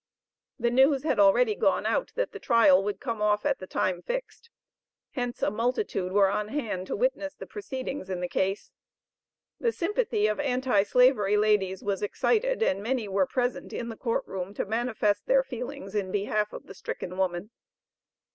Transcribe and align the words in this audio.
The 0.57 0.71
news 0.71 1.03
had 1.03 1.19
already 1.19 1.53
gone 1.53 1.85
out 1.85 2.11
that 2.15 2.31
the 2.31 2.39
trial 2.39 2.83
would 2.83 2.99
come 2.99 3.21
off 3.21 3.45
at 3.45 3.59
the 3.59 3.67
time 3.67 4.01
fixed; 4.01 4.49
hence 5.11 5.43
a 5.43 5.51
multitude 5.51 6.11
were 6.11 6.27
on 6.27 6.47
hand 6.47 6.87
to 6.87 6.95
witness 6.95 7.35
the 7.35 7.45
proceedings 7.45 8.09
in 8.09 8.19
the 8.19 8.27
case. 8.27 8.71
The 9.59 9.71
sympathy 9.71 10.25
of 10.25 10.39
anti 10.39 10.81
slavery 10.81 11.37
ladies 11.37 11.83
was 11.83 12.01
excited, 12.01 12.63
and 12.63 12.81
many 12.81 13.07
were 13.07 13.27
present 13.27 13.73
in 13.73 13.89
the 13.89 13.95
court 13.95 14.25
room 14.25 14.55
to 14.55 14.65
manifest 14.65 15.27
their 15.27 15.43
feelings 15.43 15.93
in 15.93 16.11
behalf 16.11 16.51
of 16.51 16.65
the 16.65 16.73
stricken 16.73 17.15
woman. 17.15 17.51